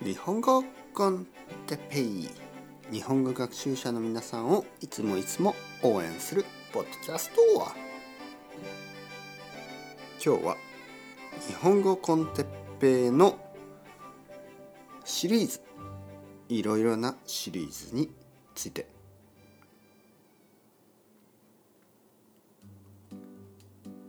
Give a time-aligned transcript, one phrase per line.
[0.00, 0.62] 日本語
[0.94, 1.26] コン
[1.66, 2.28] テペイ
[2.92, 7.74] 日本語学習者の皆さんをいつもいつも応援するポッドキャストは。
[10.24, 10.56] 今日は
[11.48, 12.46] 日本語コンテッ
[12.78, 13.40] ペイの
[15.04, 15.60] シリーズ。
[16.48, 18.08] いろいろなシリーズに
[18.54, 18.86] ついて。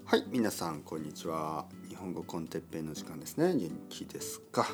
[0.06, 1.66] はい皆さんこんにちは。
[1.90, 3.56] 日本語コンテッペイの時間ですね。
[3.56, 4.68] 元気ですか？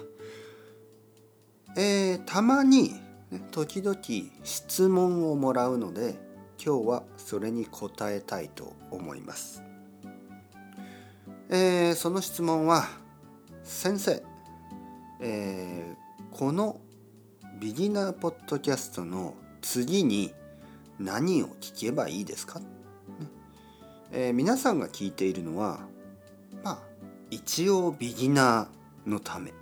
[1.77, 2.93] えー、たまに、
[3.31, 3.97] ね、時々
[4.43, 6.15] 質問をもらうので
[6.63, 9.61] 今日はそれに答えたいと思います。
[11.49, 12.87] えー、その質問は
[13.63, 14.23] 「先生、
[15.19, 16.79] えー、この
[17.59, 20.33] ビギナーポッドキャストの次に
[20.97, 22.61] 何を聞けばいいですか?」
[24.11, 25.81] えー、皆さんが聞いているのは
[26.63, 26.79] まあ
[27.29, 29.53] 一応ビギナーのため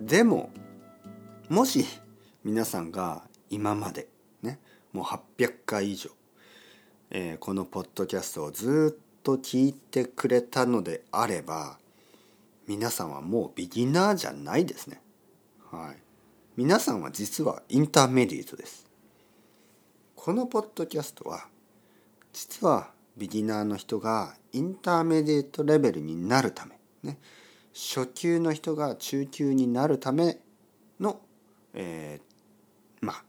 [0.00, 0.50] でも
[1.48, 1.84] もし
[2.42, 4.08] 皆さんが今まで
[4.42, 4.58] ね
[4.92, 6.10] もう800回以上、
[7.10, 11.78] えー、このポッドキャストをずっと聞いてくれたのであれば
[12.66, 15.00] 皆さんはもうビギナーじゃないですね。
[15.70, 15.96] はい。
[16.56, 18.86] 皆さんは実はインターメディートです。
[20.16, 21.46] このポッドキャストは
[22.32, 27.18] 実はビギナーの人がインターメディートレベルになるため、ね、
[27.72, 30.38] 初級の人が中級になるため
[30.98, 31.20] の
[31.76, 33.24] えー、まあ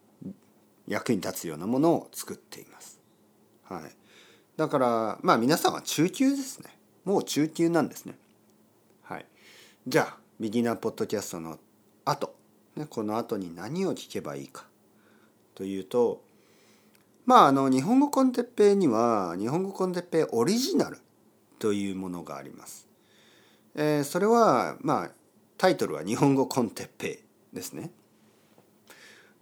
[0.87, 2.99] 役に立つようなものを作っています。
[3.65, 3.81] はい、
[4.55, 6.75] だからまあ皆さんは中級ですね。
[7.03, 8.15] もう中級なんですね。
[9.03, 9.25] はい、
[9.85, 11.59] じゃあビギナーポッドキャストの
[12.05, 12.33] 後、
[12.75, 14.65] ね、この後に何を聞けばいいか
[15.55, 16.21] というと
[17.25, 20.99] まああの日本語コンテッペイには日本語コンテッペイオリジナル
[21.59, 22.87] というものがあります。
[23.75, 25.11] えー、それはまあ
[25.57, 27.19] タイトルは日本語コンテッペ
[27.51, 27.91] イですね。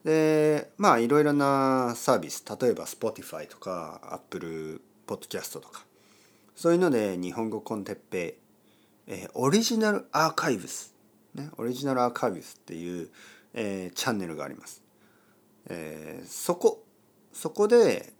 [0.06, 5.84] でまあいろいろなサービス例えば Spotify とか Apple Podcast とか
[6.56, 8.38] そういうので日本語コンテッペ
[9.08, 10.94] イ、えー、オリジナルアーカイブス、
[11.34, 13.10] ね、オリジナルアーカイブスっていう、
[13.56, 14.84] えー、チャンネルがあります、
[15.70, 16.84] えー、そこ
[17.34, 18.14] そこで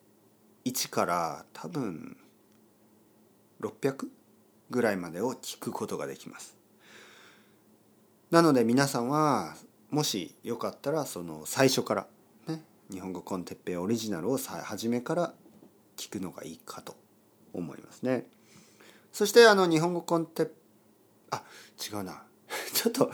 [0.66, 2.18] 1から多分
[3.62, 4.08] 600
[4.72, 6.58] ぐらいまでを聞くことができます。
[8.32, 9.56] なので皆さんは
[9.90, 12.08] もしよかったらその最初から
[12.48, 15.34] ね日本語コンテッペイオリジナルを初めから
[15.98, 16.96] 聞くのがいいかと
[17.54, 18.26] 思いますね。
[19.12, 20.52] そしてあの日本語コンテ
[21.32, 21.44] あ
[21.90, 22.24] 違うな
[22.74, 23.06] ちょっと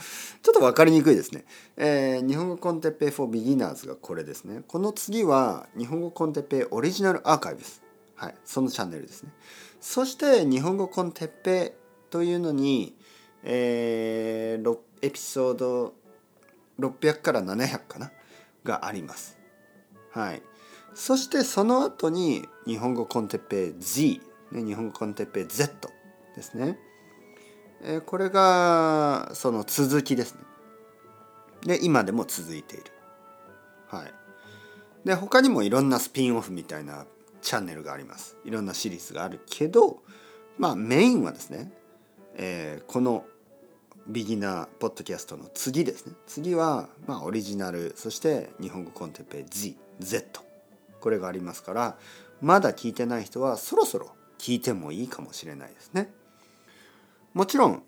[0.42, 1.44] ちょっと分かりにくいですね。
[1.76, 4.62] えー、日本語コンテッペイ for beginners がこれですね。
[4.66, 7.82] この次は日本語コンテッペイオリジナルアーカイブス。
[8.16, 9.32] はい、そのチャンネルですね。
[9.80, 12.96] そして日本語コンテッペイというのに、
[13.42, 15.94] えー、エピソード
[16.82, 18.12] 600から700かな？
[18.64, 19.38] があります。
[20.12, 20.42] はい。
[20.94, 24.20] そしてその後に日本語コンテッペイ Z、
[24.52, 25.90] ね、日本語コンテッペイ Z
[26.36, 26.78] ですね。
[27.82, 30.40] え、これがその続きですね。
[31.78, 32.84] で、今でも続いている。
[33.88, 34.14] はい。
[35.04, 37.06] で、他にもいろんなスピンオフみたいな
[37.40, 38.36] チャンネルがあります。
[38.44, 40.02] いろんなシリーズがあるけど、
[40.58, 41.72] まあメインはですね、
[42.34, 43.24] えー、この
[44.06, 46.14] ビギナーポッドキャストの次ですね。
[46.26, 50.40] 次はまあオリジナルそして日本語コンテッペ GZ
[51.00, 51.96] これがありますから
[52.40, 56.12] まだ聞いてない人はそろそろ聞いてもいいかもしれないですね。
[57.32, 57.82] もちろん、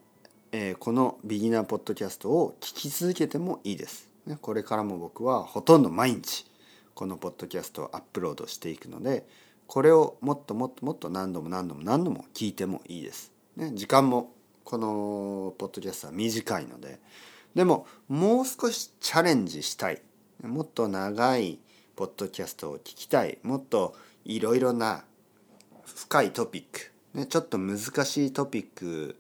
[0.53, 6.47] えー、このビギナーポッドキャストを聞き続けてもいいです、ね、これからも僕はほとんど毎日
[6.95, 9.27] このポッドキャストをアップロードしていくので
[9.67, 14.33] これをもっともっともっと何度も何度も何度も聞いてもいいです、ね、時間も
[14.65, 16.99] このポッドキャストは短いので
[17.55, 20.03] でももう少しチャレンジしたい。
[20.43, 21.61] もっと長い
[21.95, 23.39] ポッドキャストを聞きたい。
[23.43, 25.05] もっといろいろな
[25.85, 29.17] 深いトピック、ね、ちょっと難しいトピック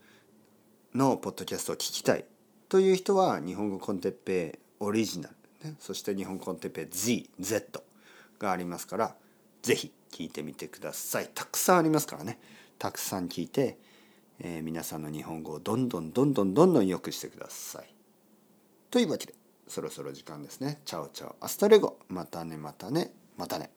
[0.94, 2.24] のポッドキャストを聞きたい。
[2.68, 5.28] という人は日本語コンテッペイオリジナ
[5.62, 7.80] ル、ね、そして日本コンテッペイ ZZ
[8.40, 9.14] がありますから
[9.62, 11.30] 是非聞いてみてください。
[11.32, 12.40] たくさんありますからね。
[12.78, 13.78] たくさん聞いて
[14.40, 17.94] えー、皆さんの日本語をどんどんどんどんどんどん良くしてください。
[18.90, 19.34] というわけで
[19.68, 20.80] そろそろ時間ですね。
[20.84, 23.70] チャオチャオアスタレゴまたねまたねまたね。